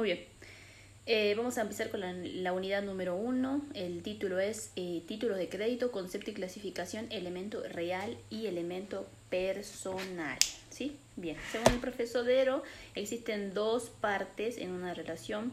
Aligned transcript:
Muy 0.00 0.14
bien. 0.14 0.24
Eh, 1.04 1.34
vamos 1.36 1.58
a 1.58 1.60
empezar 1.60 1.90
con 1.90 2.00
la, 2.00 2.52
unidad 2.54 2.82
número 2.82 3.16
uno. 3.16 3.60
El 3.74 4.02
título 4.02 4.40
es 4.40 4.72
eh, 4.76 5.02
Títulos 5.06 5.36
de 5.36 5.50
crédito, 5.50 5.92
concepto 5.92 6.30
y 6.30 6.32
clasificación, 6.32 7.06
elemento 7.10 7.62
real 7.68 8.16
y 8.30 8.46
elemento 8.46 9.06
personal. 9.28 10.38
¿Sí? 10.70 10.96
Bien. 11.16 11.36
Según 11.52 11.74
el 11.74 11.80
profesor 11.80 12.24
Dero, 12.24 12.62
existen 12.94 13.52
dos 13.52 13.90
partes 14.00 14.56
en 14.56 14.70
una 14.70 14.94
relación 14.94 15.52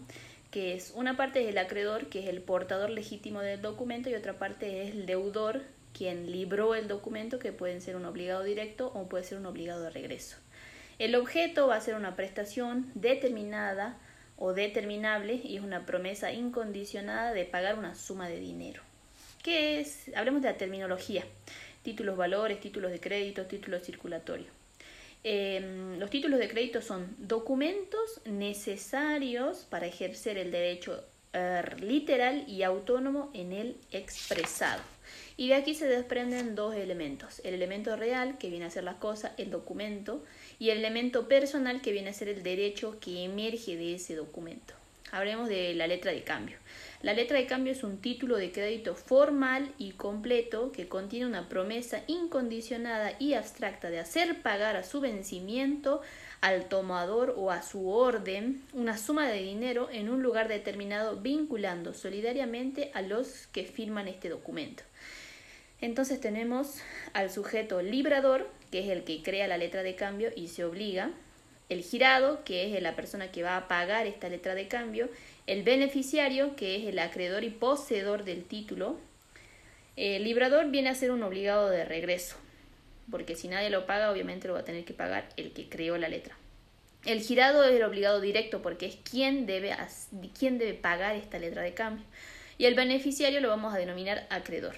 que 0.49 0.75
es 0.75 0.93
una 0.95 1.17
parte 1.17 1.43
es 1.43 1.49
el 1.49 1.57
acreedor, 1.57 2.05
que 2.05 2.19
es 2.19 2.27
el 2.27 2.39
portador 2.39 2.89
legítimo 2.89 3.41
del 3.41 3.61
documento, 3.61 4.09
y 4.09 4.15
otra 4.15 4.39
parte 4.39 4.83
es 4.83 4.95
el 4.95 5.05
deudor, 5.05 5.63
quien 5.91 6.31
libró 6.31 6.73
el 6.73 6.87
documento, 6.87 7.37
que 7.37 7.51
puede 7.51 7.81
ser 7.81 7.97
un 7.97 8.05
obligado 8.05 8.43
directo 8.43 8.93
o 8.95 9.09
puede 9.09 9.25
ser 9.25 9.39
un 9.39 9.45
obligado 9.45 9.81
de 9.81 9.89
regreso. 9.89 10.37
El 10.99 11.15
objeto 11.15 11.67
va 11.67 11.75
a 11.75 11.81
ser 11.81 11.95
una 11.95 12.15
prestación 12.15 12.89
determinada 12.95 13.97
o 14.37 14.53
determinable 14.53 15.41
y 15.43 15.57
es 15.57 15.63
una 15.63 15.85
promesa 15.85 16.31
incondicionada 16.31 17.33
de 17.33 17.45
pagar 17.45 17.77
una 17.77 17.95
suma 17.95 18.29
de 18.29 18.39
dinero. 18.39 18.81
¿Qué 19.43 19.79
es? 19.79 20.11
Hablemos 20.15 20.41
de 20.41 20.51
la 20.51 20.57
terminología. 20.57 21.25
Títulos 21.83 22.17
valores, 22.17 22.59
títulos 22.59 22.91
de 22.91 22.99
crédito, 22.99 23.45
títulos 23.45 23.83
circulatorios. 23.83 24.49
Em, 25.23 25.99
los 25.99 26.09
títulos 26.09 26.39
de 26.39 26.47
crédito 26.47 26.81
son 26.81 27.15
documentos 27.17 28.21
necesarios 28.25 29.65
para 29.69 29.87
ejercer 29.87 30.37
el 30.37 30.51
derecho 30.51 31.03
er, 31.37 31.81
literal 31.81 32.43
y 32.47 32.63
autónomo 32.63 33.29
en 33.33 33.53
el 33.53 33.77
expresado. 33.91 34.81
Y 35.37 35.49
de 35.49 35.55
aquí 35.55 35.75
se 35.75 35.87
desprenden 35.87 36.55
dos 36.55 36.75
elementos. 36.75 37.41
El 37.43 37.53
elemento 37.53 37.95
real, 37.95 38.37
que 38.39 38.49
viene 38.49 38.65
a 38.65 38.71
ser 38.71 38.83
la 38.83 38.99
cosa, 38.99 39.33
el 39.37 39.51
documento, 39.51 40.23
y 40.57 40.71
el 40.71 40.79
elemento 40.79 41.27
personal, 41.27 41.81
que 41.81 41.91
viene 41.91 42.09
a 42.09 42.13
ser 42.13 42.29
el 42.29 42.41
derecho 42.41 42.99
que 42.99 43.23
emerge 43.23 43.75
de 43.77 43.95
ese 43.95 44.15
documento. 44.15 44.73
Hablemos 45.11 45.47
de 45.47 45.73
la 45.75 45.87
letra 45.87 46.11
de 46.11 46.23
cambio. 46.23 46.57
La 47.01 47.13
letra 47.13 47.37
de 47.37 47.45
cambio 47.45 47.73
es 47.73 47.83
un 47.83 47.99
título 47.99 48.37
de 48.37 48.51
crédito 48.51 48.95
formal 48.95 49.71
y 49.77 49.91
completo 49.91 50.71
que 50.71 50.87
contiene 50.87 51.27
una 51.27 51.47
promesa 51.47 52.01
incondicionada 52.07 53.13
y 53.19 53.33
abstracta 53.33 53.91
de 53.91 53.99
hacer 53.99 54.41
pagar 54.41 54.75
a 54.75 54.83
su 54.83 54.99
vencimiento 54.99 56.01
al 56.41 56.65
tomador 56.65 57.35
o 57.37 57.51
a 57.51 57.61
su 57.61 57.89
orden 57.89 58.63
una 58.73 58.97
suma 58.97 59.27
de 59.27 59.43
dinero 59.43 59.89
en 59.91 60.09
un 60.09 60.23
lugar 60.23 60.47
determinado 60.47 61.17
vinculando 61.17 61.93
solidariamente 61.93 62.89
a 62.95 63.03
los 63.03 63.45
que 63.47 63.65
firman 63.65 64.07
este 64.07 64.29
documento. 64.29 64.83
Entonces 65.81 66.19
tenemos 66.19 66.79
al 67.13 67.29
sujeto 67.29 67.83
librador, 67.83 68.49
que 68.71 68.79
es 68.79 68.89
el 68.89 69.03
que 69.03 69.21
crea 69.21 69.47
la 69.47 69.59
letra 69.59 69.83
de 69.83 69.95
cambio 69.95 70.31
y 70.35 70.47
se 70.47 70.65
obliga, 70.65 71.11
el 71.69 71.83
girado, 71.83 72.43
que 72.43 72.75
es 72.75 72.81
la 72.81 72.95
persona 72.95 73.31
que 73.31 73.43
va 73.43 73.57
a 73.57 73.67
pagar 73.67 74.07
esta 74.07 74.29
letra 74.29 74.55
de 74.55 74.67
cambio, 74.67 75.09
el 75.47 75.63
beneficiario, 75.63 76.55
que 76.55 76.77
es 76.77 76.85
el 76.85 76.99
acreedor 76.99 77.43
y 77.43 77.49
poseedor 77.49 78.23
del 78.23 78.43
título, 78.43 78.97
el 79.95 80.23
librador 80.23 80.69
viene 80.69 80.89
a 80.89 80.95
ser 80.95 81.11
un 81.11 81.23
obligado 81.23 81.69
de 81.69 81.83
regreso, 81.83 82.35
porque 83.09 83.35
si 83.35 83.47
nadie 83.47 83.69
lo 83.69 83.85
paga, 83.85 84.11
obviamente 84.11 84.47
lo 84.47 84.53
va 84.53 84.59
a 84.59 84.65
tener 84.65 84.85
que 84.85 84.93
pagar 84.93 85.27
el 85.37 85.51
que 85.53 85.67
creó 85.69 85.97
la 85.97 86.09
letra. 86.09 86.37
El 87.05 87.21
girado 87.21 87.63
es 87.63 87.75
el 87.75 87.83
obligado 87.83 88.21
directo, 88.21 88.61
porque 88.61 88.85
es 88.85 88.97
quien 89.09 89.45
debe, 89.45 89.75
quien 90.37 90.57
debe 90.57 90.73
pagar 90.73 91.15
esta 91.15 91.39
letra 91.39 91.61
de 91.61 91.73
cambio. 91.73 92.05
Y 92.57 92.65
el 92.65 92.75
beneficiario 92.75 93.39
lo 93.39 93.49
vamos 93.49 93.73
a 93.73 93.77
denominar 93.77 94.27
acreedor. 94.29 94.75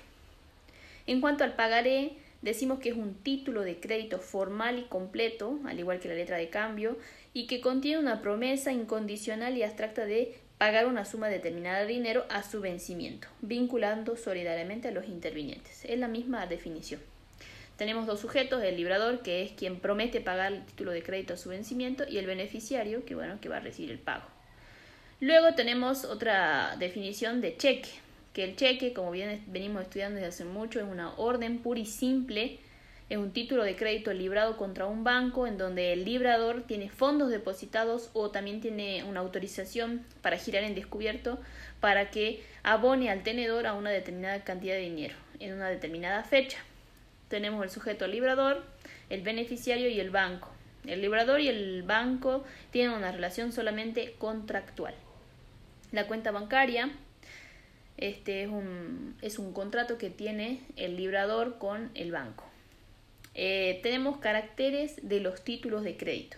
En 1.08 1.22
cuanto 1.22 1.44
al 1.44 1.56
pagaré, 1.56 2.12
decimos 2.42 2.80
que 2.80 2.90
es 2.90 2.96
un 2.96 3.16
título 3.16 3.62
de 3.62 3.80
crédito 3.80 4.20
formal 4.20 4.80
y 4.80 4.84
completo, 4.84 5.60
al 5.66 5.80
igual 5.80 6.00
que 6.00 6.08
la 6.08 6.16
letra 6.16 6.38
de 6.38 6.50
cambio, 6.50 6.98
y 7.34 7.48
que 7.48 7.62
contiene 7.62 8.00
una 8.00 8.22
promesa 8.22 8.72
incondicional 8.72 9.58
y 9.58 9.64
abstracta 9.64 10.06
de 10.06 10.38
pagar 10.58 10.88
una 10.88 11.06
suma 11.06 11.30
determinada 11.30 11.82
de 11.82 11.94
dinero 11.94 12.26
a 12.30 12.44
su 12.44 12.60
vencimiento, 12.60 13.28
vinculando 13.42 14.18
solidariamente 14.18 14.90
a 14.90 14.92
los 14.92 15.08
intervinientes. 15.08 15.86
Es 15.86 15.98
la 15.98 16.08
misma 16.08 16.48
definición. 16.48 17.00
Tenemos 17.78 18.08
dos 18.08 18.20
sujetos, 18.20 18.62
el 18.62 18.76
librador, 18.76 19.22
que 19.22 19.42
es 19.42 19.54
quien 19.54 19.80
promete 19.80 20.20
pagar 20.20 20.52
el 20.52 20.66
título 20.66 20.92
de 20.92 21.02
crédito 21.02 21.36
a 21.36 21.38
su 21.38 21.48
vencimiento, 21.48 22.04
y 22.10 22.18
el 22.18 22.26
beneficiario, 22.26 23.06
que 23.06 23.16
bueno, 23.16 23.40
que 23.40 23.48
va 23.48 23.58
a 23.58 23.62
recibir 23.62 23.92
el 23.92 24.00
pago. 24.00 24.26
Luego 25.22 25.54
tenemos 25.54 26.04
otra 26.04 26.76
definición 26.78 27.40
de 27.40 27.56
cheque, 27.56 27.90
que 28.34 28.44
el 28.44 28.56
cheque, 28.56 28.94
como 28.94 29.12
bien 29.12 29.44
venimos 29.48 29.82
estudiando 29.84 30.16
desde 30.16 30.30
hace 30.30 30.46
mucho, 30.46 30.80
es 30.80 30.86
una 30.86 31.14
orden 31.18 31.60
pura 31.60 31.80
y 31.80 31.86
simple, 31.86 32.60
es 33.10 33.18
un 33.18 33.32
título 33.32 33.64
de 33.64 33.76
crédito 33.76 34.14
librado 34.14 34.56
contra 34.56 34.86
un 34.86 35.04
banco 35.04 35.48
en 35.48 35.58
donde 35.58 35.94
el 35.94 36.06
librador 36.06 36.64
tiene 36.68 36.90
fondos 36.90 37.30
depositados 37.30 38.12
o 38.14 38.30
también 38.30 38.62
tiene 38.62 39.04
una 39.04 39.22
autorización 39.22 40.06
para 40.22 40.38
girar 40.38 40.64
en 40.64 40.76
descubierto 40.76 41.40
para 41.80 42.12
que 42.12 42.44
abone 42.62 43.10
al 43.10 43.24
tenedor 43.24 43.66
a 43.66 43.74
una 43.74 43.90
determinada 43.90 44.44
cantidad 44.44 44.76
de 44.76 44.82
dinero 44.82 45.16
en 45.40 45.54
una 45.54 45.70
determinada 45.70 46.24
fecha. 46.24 46.60
Tenemos 47.30 47.64
el 47.64 47.72
sujeto 47.72 48.06
librador, 48.08 48.64
el 49.10 49.22
beneficiario 49.22 49.90
y 49.90 50.00
el 50.00 50.12
banco. 50.12 50.50
El 50.86 51.02
librador 51.02 51.42
y 51.42 51.48
el 51.48 51.84
banco 51.84 52.44
tienen 52.72 52.96
una 52.96 53.12
relación 53.12 53.52
solamente 53.52 54.16
contractual. 54.20 54.94
La 55.92 56.06
cuenta 56.06 56.32
bancaria 56.32 56.92
este 58.00 58.44
es 58.44 58.50
un, 58.50 59.16
es 59.22 59.40
un 59.40 59.54
contrato 59.54 59.98
que 59.98 60.10
tiene 60.10 60.62
el 60.78 60.96
librador 60.96 61.58
con 61.58 61.92
el 61.96 62.12
banco. 62.12 62.46
Eh, 63.36 63.80
tenemos 63.84 64.18
caracteres 64.18 64.96
de 65.02 65.20
los 65.20 65.44
títulos 65.44 65.84
de 65.84 65.98
crédito. 65.98 66.38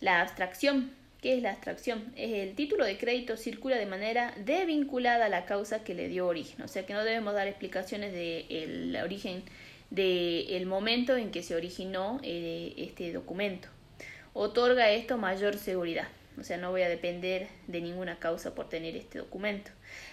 La 0.00 0.20
abstracción. 0.20 0.90
¿Qué 1.20 1.36
es 1.36 1.42
la 1.42 1.52
abstracción? 1.52 2.12
Es 2.16 2.32
el 2.32 2.56
título 2.56 2.84
de 2.84 2.98
crédito 2.98 3.36
circula 3.36 3.76
de 3.76 3.86
manera 3.86 4.34
desvinculada 4.44 5.26
a 5.26 5.28
la 5.28 5.44
causa 5.44 5.84
que 5.84 5.94
le 5.94 6.08
dio 6.08 6.26
origen. 6.26 6.62
O 6.62 6.68
sea 6.68 6.84
que 6.84 6.94
no 6.94 7.04
debemos 7.04 7.34
dar 7.34 7.46
explicaciones 7.46 8.12
del 8.12 8.96
origen 8.96 9.44
del 9.90 10.66
momento 10.66 11.16
en 11.16 11.30
que 11.30 11.44
se 11.44 11.54
originó 11.54 12.18
eh, 12.24 12.74
este 12.76 13.12
documento. 13.12 13.68
Otorga 14.32 14.90
esto 14.90 15.16
mayor 15.16 15.58
seguridad 15.58 16.08
o 16.38 16.44
sea, 16.44 16.56
no 16.56 16.70
voy 16.70 16.82
a 16.82 16.88
depender 16.88 17.48
de 17.66 17.80
ninguna 17.80 18.18
causa 18.18 18.54
por 18.54 18.68
tener 18.68 18.96
este 18.96 19.18
documento. 19.18 19.70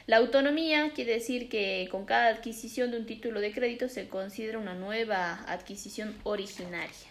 La 0.07 0.17
autonomía 0.17 0.91
quiere 0.93 1.13
decir 1.13 1.49
que 1.49 1.87
con 1.91 2.05
cada 2.05 2.27
adquisición 2.27 2.91
de 2.91 2.97
un 2.97 3.05
título 3.05 3.39
de 3.39 3.51
crédito 3.51 3.89
se 3.89 4.07
considera 4.07 4.57
una 4.57 4.73
nueva 4.73 5.43
adquisición 5.47 6.15
originaria. 6.23 7.09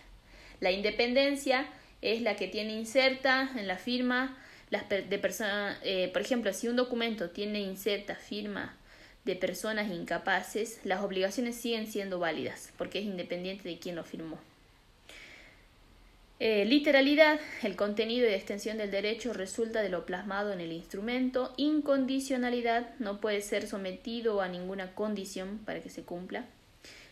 La 0.61 0.71
independencia 0.71 1.67
es 2.03 2.23
la 2.23 2.37
que 2.37 2.49
tiene 2.49 2.73
inserta 2.73 3.51
en 3.57 3.67
la 3.67 3.77
firma 3.77 4.37
las 4.71 4.89
de 4.89 5.19
personas, 5.19 5.79
eh, 5.83 6.11
por 6.13 6.21
ejemplo, 6.21 6.53
si 6.53 6.69
un 6.69 6.77
documento 6.77 7.31
tiene 7.31 7.61
inserta 7.61 8.17
firma 8.17 8.77
de 9.25 9.35
personas 9.35 9.91
incapaces, 9.91 10.81
las 10.85 11.03
obligaciones 11.03 11.57
siguen 11.57 11.87
siendo 11.87 12.19
válidas 12.19 12.73
porque 12.77 12.99
es 12.99 13.07
independiente 13.07 13.69
de 13.69 13.79
quién 13.79 13.97
lo 13.97 14.05
firmó. 14.05 14.39
Eh, 16.41 16.65
literalidad, 16.67 17.41
el 17.65 17.75
contenido 17.75 18.29
y 18.29 18.33
extensión 18.33 18.79
del 18.79 18.93
derecho 18.93 19.33
resulta 19.33 19.83
de 19.83 19.89
lo 19.89 20.07
plasmado 20.07 20.53
en 20.53 20.61
el 20.61 20.71
instrumento. 20.71 21.53
Incondicionalidad, 21.57 22.95
no 23.01 23.21
puede 23.21 23.41
ser 23.41 23.67
sometido 23.67 24.41
a 24.41 24.49
ninguna 24.49 24.95
condición 24.95 25.59
para 25.65 25.81
que 25.81 25.91
se 25.91 26.05
cumpla. 26.05 26.47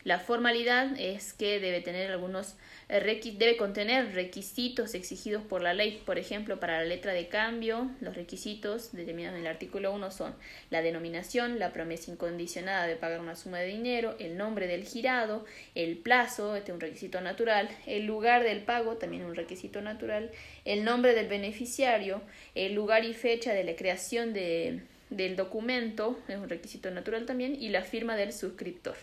La 0.07 0.21
formalidad 0.21 0.93
es 1.01 1.33
que 1.33 1.59
debe 1.59 1.81
tener 1.81 2.13
algunos 2.13 2.55
eh, 2.89 3.35
debe 3.37 3.57
contener 3.57 4.15
requisitos 4.15 4.95
exigidos 4.95 5.43
por 5.43 5.63
la 5.63 5.75
ley. 5.75 6.01
Por 6.07 6.17
ejemplo, 6.17 6.61
para 6.61 6.79
la 6.79 6.85
letra 6.85 7.13
de 7.13 7.27
cambio, 7.27 7.91
los 8.01 8.15
requisitos 8.15 8.93
determinados 8.93 9.37
en 9.37 9.45
el 9.45 9.51
artículo 9.51 9.93
1 9.93 10.13
son 10.13 10.37
la 10.71 10.81
denominación, 10.81 11.59
la 11.59 11.73
promesa 11.73 12.13
incondicionada 12.13 12.87
de 12.87 12.95
pagar 12.95 13.19
una 13.19 13.35
suma 13.35 13.59
de 13.59 13.67
dinero, 13.67 14.15
el 14.21 14.37
nombre 14.37 14.69
del 14.69 14.85
girado, 14.85 15.45
el 15.75 15.97
plazo, 15.97 16.55
este 16.55 16.71
es 16.71 16.75
un 16.77 16.81
requisito 16.81 17.21
natural, 17.21 17.69
el 17.87 18.07
lugar 18.07 18.45
del 18.45 18.63
pago, 18.63 18.99
también 18.99 19.25
un 19.25 19.35
requisito 19.35 19.83
natural, 19.83 20.31
el 20.65 20.85
nombre 20.85 21.17
del 21.17 21.27
beneficiario, 21.27 22.23
el 22.55 22.75
lugar 22.75 23.05
y 23.05 23.13
fecha 23.13 23.53
de 23.53 23.65
la 23.65 23.75
creación 23.75 24.33
de, 24.33 24.83
del 25.11 25.35
documento, 25.35 26.17
es 26.29 26.37
un 26.37 26.49
requisito 26.49 26.93
natural 26.93 27.27
también, 27.27 27.61
y 27.61 27.71
la 27.71 27.83
firma 27.83 28.15
del 28.15 28.33
suscriptor. 28.33 28.95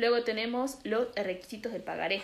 Luego 0.00 0.22
tenemos 0.22 0.78
los 0.82 1.14
requisitos 1.14 1.72
del 1.72 1.82
pagaré. 1.82 2.22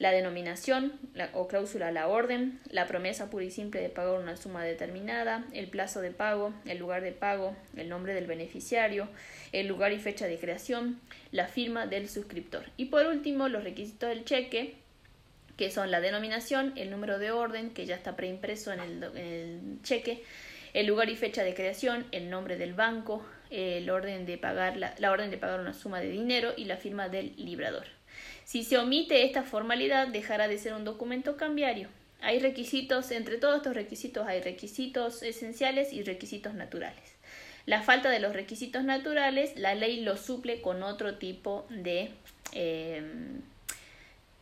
La 0.00 0.10
denominación 0.10 0.98
o 1.34 1.46
cláusula 1.46 1.92
la 1.92 2.08
orden, 2.08 2.58
la 2.68 2.88
promesa 2.88 3.30
pura 3.30 3.44
y 3.44 3.52
simple 3.52 3.80
de 3.80 3.90
pagar 3.90 4.18
una 4.18 4.36
suma 4.36 4.64
determinada, 4.64 5.44
el 5.52 5.68
plazo 5.68 6.00
de 6.00 6.10
pago, 6.10 6.52
el 6.66 6.78
lugar 6.78 7.02
de 7.02 7.12
pago, 7.12 7.54
el 7.76 7.88
nombre 7.88 8.12
del 8.12 8.26
beneficiario, 8.26 9.06
el 9.52 9.68
lugar 9.68 9.92
y 9.92 10.00
fecha 10.00 10.26
de 10.26 10.40
creación, 10.40 11.00
la 11.30 11.46
firma 11.46 11.86
del 11.86 12.08
suscriptor. 12.08 12.64
Y 12.76 12.86
por 12.86 13.06
último, 13.06 13.48
los 13.48 13.62
requisitos 13.62 14.08
del 14.08 14.24
cheque, 14.24 14.74
que 15.56 15.70
son 15.70 15.92
la 15.92 16.00
denominación, 16.00 16.72
el 16.74 16.90
número 16.90 17.20
de 17.20 17.30
orden, 17.30 17.70
que 17.70 17.86
ya 17.86 17.94
está 17.94 18.16
preimpreso 18.16 18.72
en 18.72 18.80
el 18.80 19.78
cheque, 19.84 20.24
el 20.74 20.86
lugar 20.88 21.08
y 21.08 21.14
fecha 21.14 21.44
de 21.44 21.54
creación, 21.54 22.04
el 22.10 22.30
nombre 22.30 22.56
del 22.56 22.74
banco, 22.74 23.24
el 23.50 23.90
orden 23.90 24.26
de 24.26 24.38
pagar 24.38 24.76
la, 24.76 24.94
orden 25.10 25.30
de 25.30 25.36
pagar 25.36 25.60
una 25.60 25.74
suma 25.74 26.00
de 26.00 26.10
dinero 26.10 26.52
y 26.56 26.64
la 26.64 26.76
firma 26.76 27.08
del 27.08 27.34
librador. 27.36 27.86
Si 28.44 28.64
se 28.64 28.78
omite 28.78 29.24
esta 29.24 29.42
formalidad, 29.42 30.08
dejará 30.08 30.48
de 30.48 30.58
ser 30.58 30.74
un 30.74 30.84
documento 30.84 31.36
cambiario. 31.36 31.88
Hay 32.20 32.38
requisitos, 32.38 33.10
entre 33.10 33.38
todos 33.38 33.56
estos 33.56 33.74
requisitos 33.74 34.26
hay 34.26 34.40
requisitos 34.40 35.22
esenciales 35.22 35.92
y 35.92 36.02
requisitos 36.02 36.54
naturales. 36.54 37.20
La 37.66 37.82
falta 37.82 38.10
de 38.10 38.20
los 38.20 38.32
requisitos 38.32 38.84
naturales, 38.84 39.52
la 39.56 39.74
ley 39.74 40.00
lo 40.00 40.16
suple 40.16 40.60
con 40.60 40.82
otro 40.82 41.16
tipo 41.16 41.66
de 41.70 42.10
em, 42.52 43.40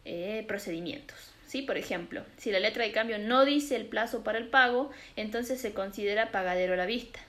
eh, 0.04 0.44
procedimientos. 0.48 1.16
¿Sí? 1.46 1.62
Por 1.62 1.78
ejemplo, 1.78 2.24
si 2.36 2.50
la 2.50 2.60
letra 2.60 2.84
de 2.84 2.92
cambio 2.92 3.18
no 3.18 3.46
dice 3.46 3.76
el 3.76 3.86
plazo 3.86 4.22
para 4.22 4.36
el 4.36 4.48
pago, 4.48 4.90
entonces 5.16 5.60
se 5.60 5.72
considera 5.72 6.30
pagadero 6.30 6.74
a 6.74 6.76
la 6.76 6.84
vista. 6.84 7.20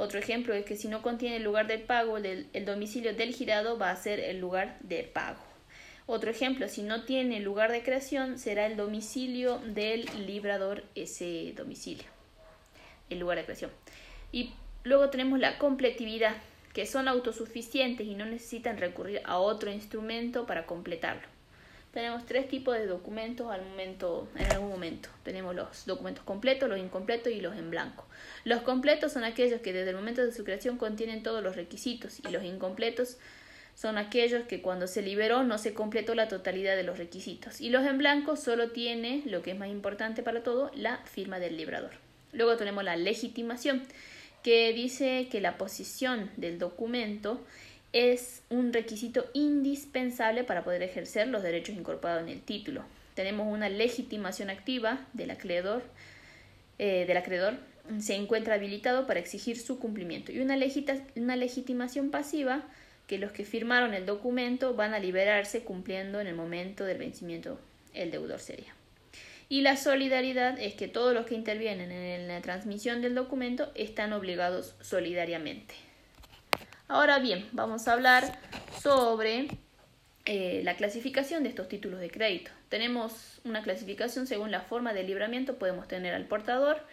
Otro 0.00 0.18
ejemplo 0.18 0.54
es 0.54 0.64
que 0.64 0.76
si 0.76 0.88
no 0.88 1.02
contiene 1.02 1.36
el 1.36 1.42
lugar 1.42 1.66
del 1.66 1.82
pago, 1.82 2.16
el, 2.16 2.64
domicilio 2.64 3.14
del 3.14 3.34
girado 3.34 3.76
va 3.76 3.90
a 3.90 3.96
ser 3.96 4.18
el 4.18 4.40
lugar 4.40 4.78
de 4.80 5.02
pago. 5.04 5.42
Otro 6.06 6.30
ejemplo, 6.30 6.68
si 6.68 6.82
no 6.82 7.04
tiene 7.04 7.38
lugar 7.40 7.70
de 7.70 7.82
creación, 7.82 8.38
será 8.38 8.64
el 8.64 8.78
domicilio 8.78 9.58
del 9.58 10.06
librador 10.26 10.84
ese 10.94 11.52
domicilio, 11.54 12.06
el 13.10 13.18
lugar 13.18 13.36
de 13.36 13.44
creación. 13.44 13.70
Y 14.32 14.54
luego 14.84 15.10
tenemos 15.10 15.38
la 15.38 15.58
completividad, 15.58 16.34
que 16.72 16.86
son 16.86 17.06
autosuficientes 17.06 18.06
y 18.06 18.14
no 18.14 18.24
necesitan 18.24 18.78
recurrir 18.78 19.20
a 19.26 19.36
otro 19.36 19.70
instrumento 19.70 20.46
para 20.46 20.64
completarlo. 20.64 21.28
Tenemos 21.92 22.24
tres 22.24 22.48
tipos 22.48 22.76
de 22.76 22.86
documentos 22.86 23.50
al 23.50 23.64
momento, 23.64 24.28
en 24.36 24.52
algún 24.52 24.68
momento. 24.68 25.08
Tenemos 25.24 25.56
los 25.56 25.86
documentos 25.86 26.22
completos, 26.24 26.68
los 26.68 26.78
incompletos 26.78 27.32
y 27.32 27.40
los 27.40 27.56
en 27.56 27.70
blanco. 27.70 28.06
Los 28.44 28.62
completos 28.62 29.12
son 29.12 29.24
aquellos 29.24 29.60
que 29.60 29.72
desde 29.72 29.90
el 29.90 29.96
momento 29.96 30.24
de 30.24 30.32
su 30.32 30.44
creación 30.44 30.76
contienen 30.76 31.24
todos 31.24 31.42
los 31.42 31.56
requisitos 31.56 32.20
y 32.20 32.30
los 32.30 32.44
incompletos 32.44 33.18
son 33.74 33.98
aquellos 33.98 34.44
que 34.44 34.62
cuando 34.62 34.86
se 34.86 35.02
liberó 35.02 35.42
no 35.42 35.58
se 35.58 35.74
completó 35.74 36.14
la 36.14 36.28
totalidad 36.28 36.76
de 36.76 36.84
los 36.84 36.98
requisitos. 36.98 37.60
Y 37.60 37.70
los 37.70 37.84
en 37.84 37.98
blanco 37.98 38.36
solo 38.36 38.70
tiene, 38.70 39.22
lo 39.26 39.42
que 39.42 39.52
es 39.52 39.58
más 39.58 39.68
importante 39.68 40.22
para 40.22 40.42
todo, 40.42 40.70
la 40.74 40.98
firma 40.98 41.40
del 41.40 41.56
librador. 41.56 41.92
Luego 42.32 42.56
tenemos 42.56 42.84
la 42.84 42.96
legitimación, 42.96 43.82
que 44.42 44.72
dice 44.72 45.28
que 45.30 45.40
la 45.40 45.58
posición 45.58 46.30
del 46.36 46.58
documento 46.58 47.44
es 47.92 48.42
un 48.50 48.72
requisito 48.72 49.26
indispensable 49.32 50.44
para 50.44 50.64
poder 50.64 50.82
ejercer 50.82 51.28
los 51.28 51.42
derechos 51.42 51.76
incorporados 51.76 52.22
en 52.22 52.28
el 52.28 52.40
título. 52.40 52.84
Tenemos 53.14 53.52
una 53.52 53.68
legitimación 53.68 54.50
activa 54.50 55.06
del 55.12 55.30
acreedor, 55.30 55.82
eh, 56.78 57.04
del 57.06 57.16
acreedor 57.16 57.58
se 57.98 58.14
encuentra 58.14 58.54
habilitado 58.54 59.06
para 59.06 59.20
exigir 59.20 59.58
su 59.58 59.78
cumplimiento 59.78 60.32
y 60.32 60.40
una, 60.40 60.56
una 61.16 61.36
legitimación 61.36 62.10
pasiva 62.10 62.62
que 63.06 63.18
los 63.18 63.32
que 63.32 63.44
firmaron 63.44 63.94
el 63.94 64.06
documento 64.06 64.74
van 64.74 64.94
a 64.94 65.00
liberarse 65.00 65.62
cumpliendo 65.62 66.20
en 66.20 66.28
el 66.28 66.36
momento 66.36 66.84
del 66.84 66.98
vencimiento 66.98 67.58
el 67.92 68.12
deudor 68.12 68.38
sería. 68.38 68.72
Y 69.48 69.62
la 69.62 69.76
solidaridad 69.76 70.60
es 70.60 70.74
que 70.74 70.86
todos 70.86 71.12
los 71.12 71.26
que 71.26 71.34
intervienen 71.34 71.90
en 71.90 72.28
la 72.28 72.40
transmisión 72.40 73.02
del 73.02 73.16
documento 73.16 73.72
están 73.74 74.12
obligados 74.12 74.76
solidariamente. 74.80 75.74
Ahora 76.90 77.20
bien, 77.20 77.46
vamos 77.52 77.86
a 77.86 77.92
hablar 77.92 78.36
sobre 78.82 79.46
eh, 80.24 80.60
la 80.64 80.74
clasificación 80.74 81.44
de 81.44 81.48
estos 81.48 81.68
títulos 81.68 82.00
de 82.00 82.10
crédito. 82.10 82.50
Tenemos 82.68 83.40
una 83.44 83.62
clasificación 83.62 84.26
según 84.26 84.50
la 84.50 84.62
forma 84.62 84.92
de 84.92 85.04
libramiento. 85.04 85.56
Podemos 85.56 85.86
tener 85.86 86.14
al 86.14 86.24
portador, 86.24 86.84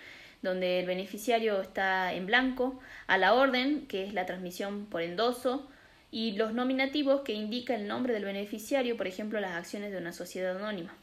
donde 0.43 0.79
el 0.79 0.85
beneficiario 0.85 1.59
está 1.59 2.13
en 2.13 2.27
blanco, 2.27 2.79
a 3.07 3.17
la 3.17 3.33
orden, 3.33 3.87
que 3.87 4.05
es 4.05 4.13
la 4.13 4.27
transmisión 4.27 4.85
por 4.85 5.01
endoso, 5.01 5.67
y 6.11 6.33
los 6.33 6.53
nominativos 6.53 7.21
que 7.21 7.33
indican 7.33 7.81
el 7.81 7.87
nombre 7.87 8.13
del 8.13 8.25
beneficiario, 8.25 8.97
por 8.97 9.07
ejemplo, 9.07 9.39
las 9.39 9.55
acciones 9.55 9.91
de 9.91 9.97
una 9.97 10.13
sociedad 10.13 10.57
anónima. 10.57 10.93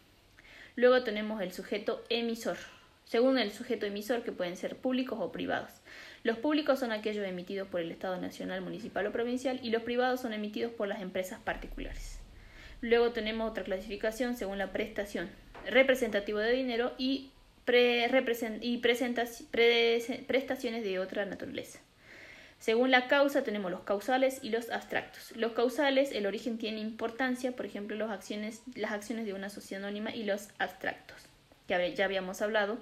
Luego 0.76 1.02
tenemos 1.02 1.43
el 1.43 1.50
sujeto 1.50 2.05
emisor, 2.11 2.58
según 3.06 3.38
el 3.38 3.50
sujeto 3.50 3.87
emisor 3.87 4.23
que 4.23 4.31
pueden 4.31 4.56
ser 4.56 4.76
públicos 4.76 5.19
o 5.20 5.32
privados. 5.32 5.73
Los 6.25 6.38
públicos 6.38 6.81
son 6.81 6.91
aquellos 6.91 7.26
emitidos 7.26 7.69
por 7.69 7.82
el 7.82 7.91
Estado 7.91 8.19
nacional, 8.19 8.62
municipal 8.62 9.06
o 9.06 9.12
provincial 9.12 9.61
y 9.62 9.69
los 9.69 9.82
privados 9.82 10.23
son 10.23 10.32
emitidos 10.32 10.73
por 10.73 10.88
las 10.88 11.03
empresas 11.03 11.38
particulares. 11.38 12.19
Luego 12.81 13.12
tenemos 13.12 13.50
otra 13.50 13.62
clasificación 13.62 14.35
según 14.35 14.56
la 14.56 14.73
prestación, 14.73 15.29
representativo 15.67 16.38
de 16.38 16.53
dinero 16.53 16.94
y, 16.97 17.31
prestaciones 20.26 20.82
de 20.82 20.99
otra 20.99 21.26
naturaleza. 21.26 21.81
Según 22.59 22.91
la 22.91 23.06
causa 23.06 23.44
tenemos 23.44 23.70
los 23.70 23.82
causales 23.82 24.38
y 24.41 24.49
los 24.49 24.70
abstractos. 24.70 25.37
Los 25.37 25.53
causales, 25.53 26.11
el 26.11 26.25
origen 26.25 26.56
tiene 26.56 26.81
importancia, 26.81 27.53
por 27.53 27.67
ejemplo, 27.67 27.97
las 27.97 28.11
acciones 28.11 28.62
de 28.65 29.35
una 29.35 29.50
sociedad 29.50 29.85
anónima 29.85 30.15
y 30.15 30.25
los 30.25 30.49
abstractos, 30.59 31.19
que 31.69 31.94
ya 31.94 32.06
habíamos 32.06 32.41
hablado 32.41 32.79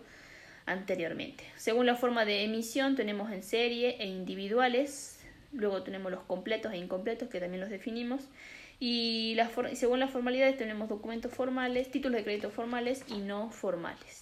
anteriormente. 0.67 1.45
Según 1.57 1.87
la 1.87 1.97
forma 1.97 2.25
de 2.25 2.45
emisión 2.45 2.97
tenemos 2.97 3.31
en 3.33 3.43
serie 3.43 3.97
e 3.99 4.07
individuales, 4.07 5.21
luego 5.53 5.83
tenemos 5.83 6.11
los 6.11 6.23
completos 6.23 6.73
e 6.73 6.79
incompletos 6.79 7.29
que 7.29 7.41
también 7.41 7.61
los 7.61 7.71
definimos 7.71 8.29
y 8.81 9.37
según 9.75 10.01
las 10.01 10.11
formalidades 10.11 10.57
tenemos 10.57 10.89
documentos 10.89 11.33
formales, 11.33 11.91
títulos 11.91 12.19
de 12.19 12.25
crédito 12.25 12.51
formales 12.51 13.05
y 13.09 13.19
no 13.19 13.51
formales. 13.51 14.22